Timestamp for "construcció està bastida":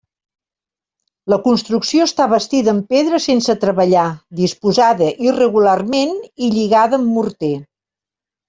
1.47-2.73